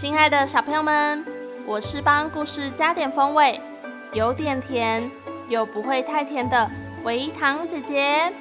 [0.00, 1.26] 亲爱的小朋友们，
[1.66, 3.60] 我是帮故事加点风味，
[4.12, 5.10] 有点甜
[5.48, 6.70] 又不会太甜的
[7.02, 8.32] 维糖姐姐。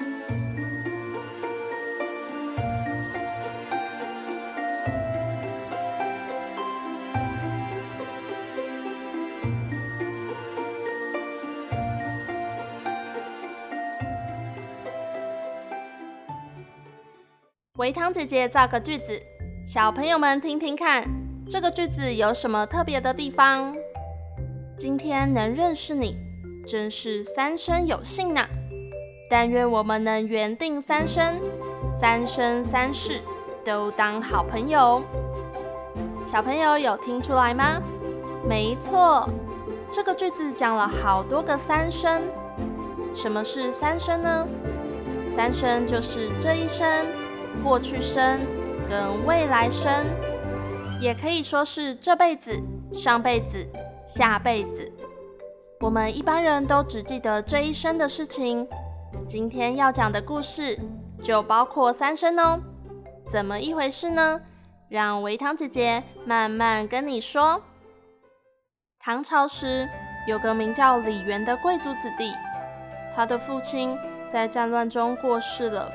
[17.77, 19.19] 维糖姐姐造个句子，
[19.65, 21.16] 小朋友们听听看。
[21.49, 23.73] 这个句子有什么特别的地方？
[24.75, 26.17] 今天能认识你，
[26.65, 28.45] 真是三生有幸呐！
[29.29, 31.39] 但愿我们能缘定三生，
[31.89, 33.21] 三生三世
[33.63, 35.01] 都当好朋友。
[36.21, 37.81] 小朋友有听出来吗？
[38.45, 39.29] 没错，
[39.89, 42.23] 这个句子讲了好多个三生。
[43.13, 44.45] 什么是三生呢？
[45.33, 47.05] 三生就是这一生、
[47.63, 48.41] 过去生
[48.89, 50.05] 跟未来生。
[50.99, 52.59] 也可以说是这辈子、
[52.91, 53.67] 上辈子、
[54.05, 54.91] 下辈子。
[55.79, 58.67] 我们一般人都只记得这一生的事情，
[59.25, 60.79] 今天要讲的故事
[61.21, 62.59] 就包括三生哦。
[63.25, 64.41] 怎么一回事呢？
[64.89, 67.61] 让维糖姐姐慢慢跟你说。
[68.99, 69.87] 唐朝时，
[70.27, 72.33] 有个名叫李元的贵族子弟，
[73.15, 73.95] 他的父亲
[74.27, 75.91] 在战乱中过世了。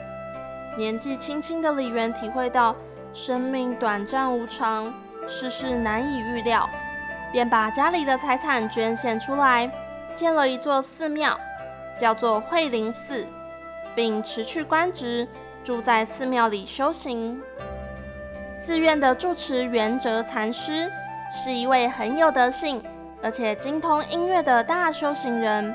[0.79, 2.77] 年纪轻轻的李元体会到。
[3.13, 4.93] 生命短暂无常，
[5.29, 6.69] 世事难以预料，
[7.31, 9.71] 便把家里的财产捐献出来，
[10.15, 11.39] 建了一座寺庙，
[11.99, 13.27] 叫做惠林寺，
[13.95, 15.29] 并辞去官职，
[15.63, 17.39] 住在寺庙里修行。
[18.55, 20.91] 寺院的住持圆哲禅师
[21.31, 22.83] 是一位很有德性，
[23.23, 25.75] 而且精通音乐的大修行人。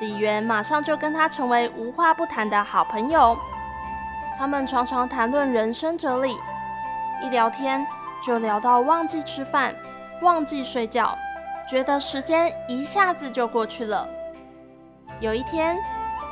[0.00, 3.36] 李园马上就跟他成为无话不谈的好朋友，
[4.38, 6.36] 他们常常谈论人生哲理。
[7.22, 7.86] 一聊天
[8.22, 9.74] 就聊到忘记吃饭，
[10.20, 11.16] 忘记睡觉，
[11.68, 14.08] 觉得时间一下子就过去了。
[15.20, 15.78] 有一天，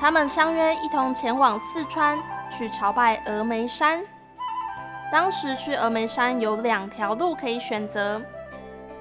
[0.01, 2.19] 他们相约一同前往四川
[2.51, 4.03] 去朝拜峨眉山。
[5.13, 8.21] 当时去峨眉山有两条路可以选择，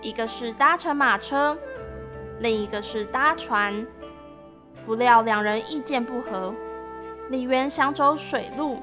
[0.01, 1.57] 一个是搭乘马车，
[2.39, 3.85] 另一个是搭船。
[4.85, 6.53] 不料两人意见不合，
[7.29, 8.79] 李渊想走水路，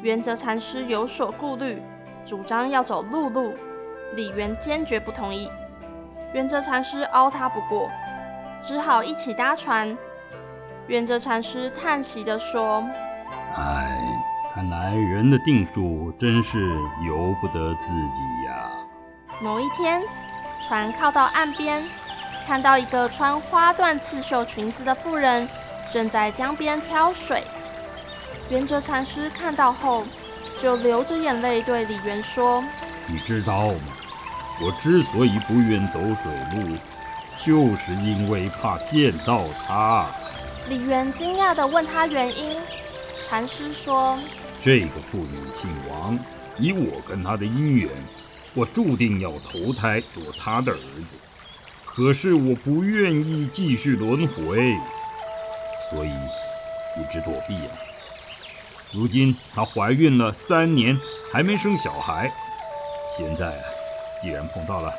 [0.00, 1.82] 圆哲禅师有所顾虑。
[2.24, 3.54] 主张要走陆路，
[4.14, 5.50] 李渊坚决不同意。
[6.32, 7.90] 圆哲禅师拗他不过，
[8.60, 9.96] 只好一起搭船。
[10.86, 12.84] 圆哲禅师叹息地说
[13.56, 13.98] ：“哎，
[14.54, 16.58] 看来人的定数真是
[17.06, 18.70] 由不得自己呀。”
[19.40, 20.02] 某一天，
[20.60, 21.82] 船靠到岸边，
[22.46, 25.48] 看到一个穿花缎刺绣裙子的妇人
[25.90, 27.42] 正在江边挑水。
[28.50, 30.04] 圆哲禅师看到后，
[30.58, 32.62] 就流着眼泪对李元说
[33.06, 33.80] ：“你知道吗？
[34.62, 36.76] 我之所以不愿走水路，
[37.44, 40.06] 就是因为怕见到他。”
[40.68, 42.56] 李元惊讶地问他原因。
[43.20, 44.18] 禅师说
[44.64, 46.18] ：“这个妇女姓王，
[46.58, 47.90] 以我跟她的姻缘，
[48.54, 51.16] 我注定要投胎做她的儿子。
[51.84, 54.74] 可是我不愿意继续轮回，
[55.90, 57.72] 所以一直躲避啊。”
[58.94, 60.98] 如今她怀孕了三年，
[61.32, 62.32] 还没生小孩。
[63.18, 63.60] 现在
[64.22, 64.94] 既然碰到了，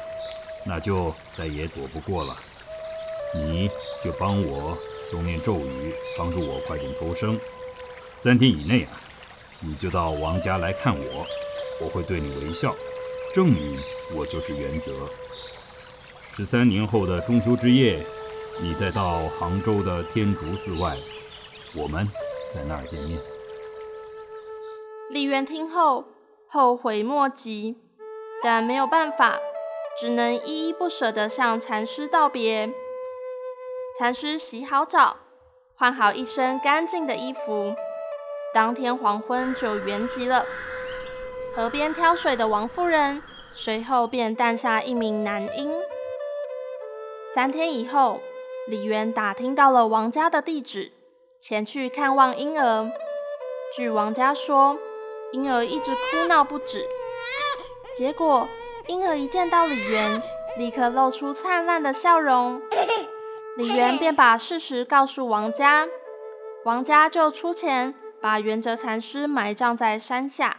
[0.65, 2.35] 那就再也躲不过了。
[3.33, 3.69] 你
[4.03, 4.77] 就帮我
[5.09, 7.39] 诵念咒语，帮助我快点投生。
[8.15, 8.91] 三天以内啊，
[9.61, 11.25] 你就到王家来看我，
[11.81, 12.75] 我会对你微笑，
[13.33, 13.77] 证明
[14.13, 14.91] 我就是原则。
[16.35, 18.05] 十三年后的中秋之夜，
[18.61, 20.97] 你再到杭州的天竺寺外，
[21.73, 22.09] 我们
[22.51, 23.34] 在那儿见面。
[25.07, 26.05] 李渊听后
[26.47, 27.77] 后悔莫及，
[28.41, 29.39] 但没有办法，
[29.99, 32.73] 只能依依不舍地向禅师道别。
[33.99, 35.17] 禅师洗好澡，
[35.75, 37.75] 换好一身干净的衣服，
[38.53, 40.45] 当天黄昏就圆寂了。
[41.55, 45.71] 河边挑水的王夫人随后便诞下一名男婴。
[47.33, 48.21] 三天以后，
[48.67, 50.91] 李渊打听到了王家的地址，
[51.39, 52.91] 前去看望婴儿。
[53.75, 54.77] 据王家说，
[55.35, 56.87] 婴儿一直哭闹不止。
[57.93, 58.47] 结果，
[58.87, 60.21] 婴儿一见到李园，
[60.57, 62.61] 立刻露出灿烂的笑容。
[63.57, 65.89] 李园便把事实告诉王家，
[66.63, 70.55] 王家就出钱把元哲禅师埋葬在山下。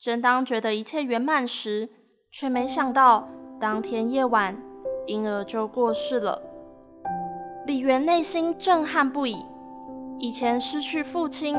[0.00, 1.88] 正当觉得一切圆满时，
[2.30, 4.56] 却没想到当天夜晚，
[5.06, 6.40] 婴儿就过世了。
[7.66, 9.44] 李园内心震撼不已，
[10.20, 11.56] 以前失去父亲，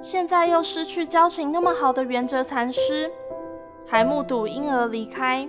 [0.00, 3.10] 现在又失去交情那么好的元哲禅师，
[3.84, 5.48] 还目睹婴儿离开。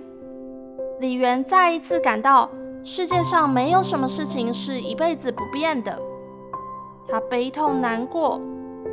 [0.98, 2.50] 李园再一次感到
[2.82, 5.96] 世界上没有什么事情是一辈子不变的。
[7.08, 8.40] 他悲痛难过，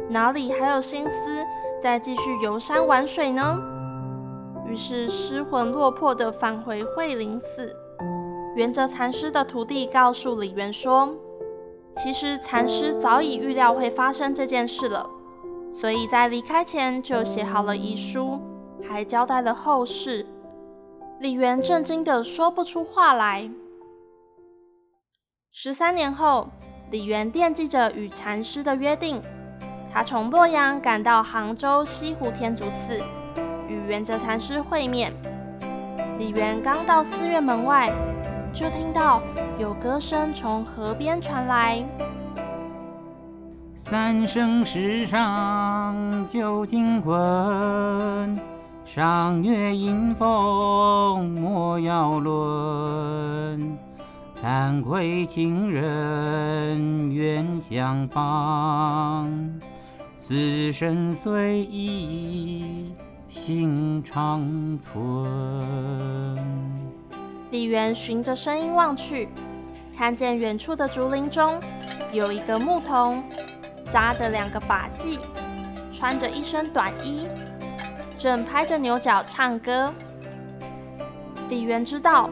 [0.10, 1.44] 哪里还有心思
[1.82, 3.60] 再继续游山玩水呢？
[4.68, 7.76] 于是失魂落魄地返回慧林寺。
[8.56, 11.10] 元哲禅师的徒弟告诉李园说
[11.90, 15.10] ：“其实禅师早已预料会发生这件事了，
[15.70, 18.40] 所以在离开前就写好了遗书，
[18.88, 20.26] 还交代了后事。”
[21.20, 23.50] 李园震惊地说不出话来。
[25.52, 26.48] 十三年后，
[26.92, 29.22] 李园惦记着与禅师的约定。
[29.92, 33.02] 他从洛阳赶到杭州西湖天竺寺，
[33.68, 35.12] 与元哲禅师会面。
[36.20, 37.92] 李园刚到寺院门外，
[38.54, 39.22] 就听到
[39.58, 41.84] 有歌声从河边传来
[43.80, 48.36] ：“三生石上旧金魂，
[48.84, 53.78] 赏月迎风莫要论。
[54.36, 59.32] 惭愧情人愿相访。”
[60.18, 62.92] 此生虽已
[63.28, 64.42] 心长
[64.80, 66.36] 存。
[67.52, 69.30] 李园循着声音望去，
[69.96, 71.60] 看见远处的竹林中
[72.12, 73.24] 有一个牧童，
[73.90, 75.20] 扎着两个发髻，
[75.92, 77.28] 穿着一身短衣，
[78.18, 79.94] 正拍着牛角唱歌。
[81.50, 82.30] 李园知道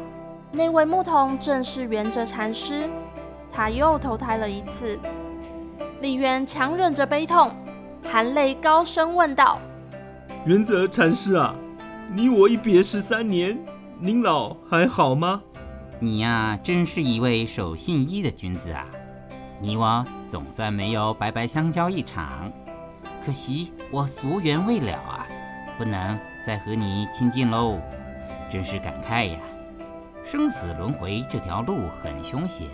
[0.51, 2.83] 那位牧童正是元哲禅师，
[3.51, 4.99] 他又投胎了一次。
[6.01, 7.51] 李渊强忍着悲痛。
[8.07, 9.59] 含泪高声问道
[10.45, 11.55] ：“元哲禅师啊，
[12.13, 13.57] 你我一别十三年，
[13.99, 15.41] 您老还好吗？
[15.99, 18.85] 你呀，真是一位守信义的君子啊！
[19.59, 22.51] 你我总算没有白白相交一场，
[23.25, 25.25] 可惜我俗缘未了啊，
[25.77, 27.79] 不能再和你亲近喽。
[28.51, 29.39] 真是感慨呀！
[30.23, 32.67] 生死轮回这条路很凶险，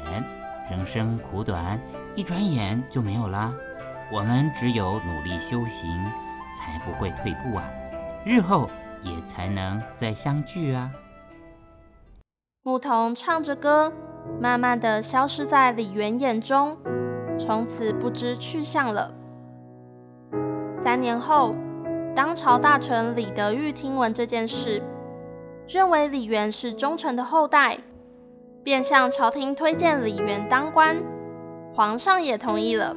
[0.70, 1.80] 人生苦短，
[2.16, 3.54] 一转眼就没有了。”
[4.12, 5.90] 我们只有努力修行，
[6.54, 7.64] 才不会退步啊！
[8.26, 8.70] 日后
[9.02, 10.92] 也才能再相聚啊！
[12.64, 13.92] 牧童唱着歌，
[14.40, 16.78] 慢慢的消失在李元眼中，
[17.36, 19.16] 从此不知去向了。
[20.72, 21.56] 三年后，
[22.16, 24.84] 当朝大臣李德裕听闻这件事，
[25.68, 27.80] 认为李元是忠臣的后代，
[28.64, 30.98] 便向朝廷推荐李元当官，
[31.74, 32.96] 皇上也同意了。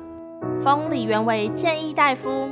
[0.62, 2.50] 封李元为谏议大夫，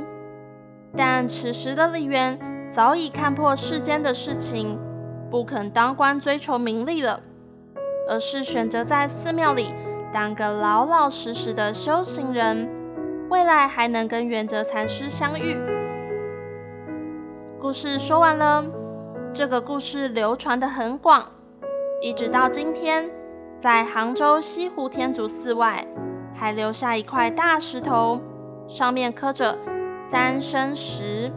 [0.97, 4.79] 但此时的李元早已看破世间的事情，
[5.33, 7.19] 不肯当官追求名利了，
[8.07, 9.73] 而是选择在寺庙里
[10.13, 12.69] 当个老老实实的修行人，
[13.31, 15.57] 未来还能跟元哲禅师相遇。
[17.59, 18.63] 故事说完了，
[19.33, 21.31] 这个故事流传得很广，
[21.99, 23.09] 一直到今天，
[23.57, 25.83] 在杭州西湖天竺寺外。
[26.35, 28.19] 还留下一块大石头，
[28.67, 29.57] 上面刻着
[30.11, 31.31] “三生石”，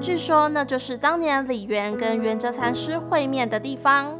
[0.00, 4.18] 据说那就是当年李渊跟元哲禅师会面的地方。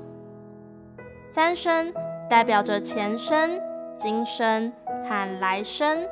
[1.26, 1.92] 三生
[2.28, 3.60] 代表着前生、
[3.94, 4.72] 今生
[5.04, 6.06] 和来生，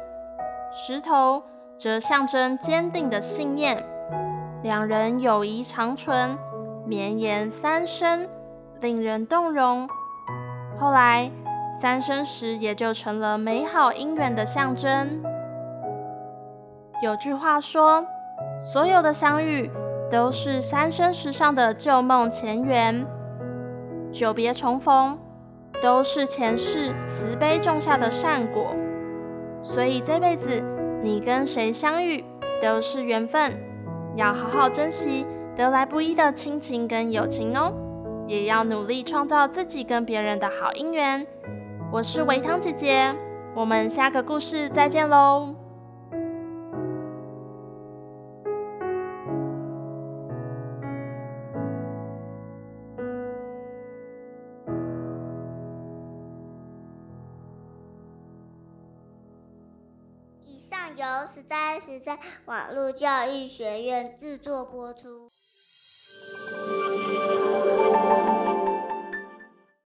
[0.71, 1.43] 石头
[1.77, 3.85] 则象征坚定的信念，
[4.63, 6.39] 两人友谊长存，
[6.87, 8.29] 绵延三生，
[8.81, 9.89] 令人动容。
[10.77, 11.31] 后来。
[11.79, 15.23] 三生石也就成了美好姻缘的象征。
[17.03, 18.07] 有句话说，
[18.59, 19.71] 所有的相遇
[20.11, 23.07] 都是三生石上的旧梦前缘，
[24.13, 25.19] 久别重逢
[25.83, 28.75] 都是前世慈悲种下的善果。
[29.63, 30.63] 所以这辈子
[31.03, 32.25] 你跟谁相遇
[32.63, 33.59] 都是缘分，
[34.15, 35.27] 要好好珍惜
[35.57, 37.73] 得来不易的亲情跟友情哦，
[38.27, 41.27] 也要努力创造自己跟别人的好姻缘。
[41.93, 43.15] 我是维汤姐姐，
[43.55, 45.66] 我们下个故事再见喽。
[60.97, 65.31] 由实在实在网络教育学院制作播出。